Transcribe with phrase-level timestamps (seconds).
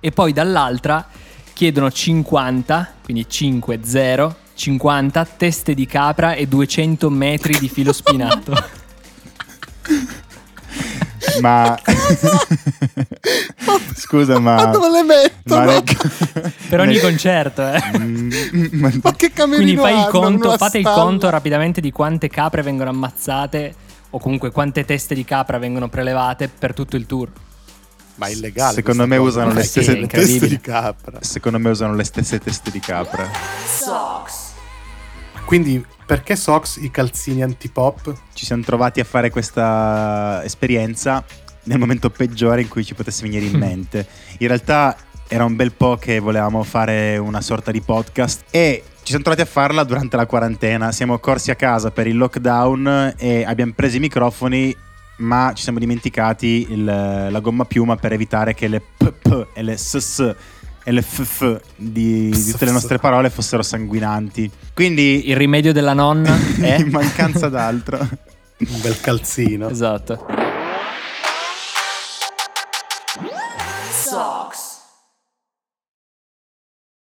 [0.00, 1.06] E poi dall'altra
[1.52, 8.52] chiedono 50, quindi 5-0, 50 teste di capra e 200 metri di filo spinato.
[11.40, 11.78] Ma
[13.94, 15.64] scusa, ma Ma dove le mettono?
[15.64, 15.82] ma-
[16.68, 17.80] per ogni concerto, eh.
[17.98, 18.30] Mm,
[18.72, 21.02] ma- Ma che camerino Quindi fai il conto, fate il stalla?
[21.02, 23.74] conto rapidamente di quante capre vengono ammazzate
[24.10, 27.30] o comunque quante teste di capra vengono prelevate per tutto il tour.
[28.16, 28.74] Ma è illegale.
[28.74, 29.28] Secondo me cosa.
[29.42, 31.18] usano le stesse- teste di capra.
[31.20, 33.30] Secondo me usano le stesse teste di capra.
[35.48, 38.14] Quindi perché Sox i calzini antipop?
[38.34, 41.24] Ci siamo trovati a fare questa esperienza
[41.62, 44.06] nel momento peggiore in cui ci potesse venire in mente.
[44.40, 44.94] In realtà
[45.26, 49.40] era un bel po' che volevamo fare una sorta di podcast e ci siamo trovati
[49.40, 50.92] a farla durante la quarantena.
[50.92, 54.76] Siamo corsi a casa per il lockdown e abbiamo preso i microfoni,
[55.20, 59.78] ma ci siamo dimenticati il- la gomma piuma per evitare che le pp e le
[59.78, 60.34] ss
[60.88, 64.50] e le ff di, di, tutte le nostre parole fossero sanguinanti.
[64.72, 67.98] Quindi il rimedio della nonna è in mancanza d'altro.
[67.98, 69.68] Un bel calzino.
[69.68, 70.24] Esatto.
[73.90, 74.67] Socks.